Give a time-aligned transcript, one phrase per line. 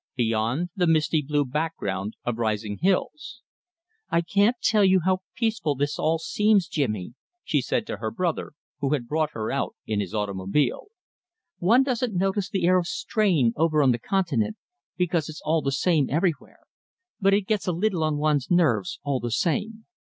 [0.15, 3.41] Beyond, the misty blue background of rising hills.
[4.09, 8.53] "I can't tell you how peaceful this all seems, Jimmy," she said to her brother,
[8.79, 10.85] who had brought her out in his automobile.
[11.59, 14.57] "One doesn't notice the air of strain over on the Continent,
[14.97, 16.61] because it's the same everywhere,
[17.19, 19.85] but it gets a little on one's nerves, all the same.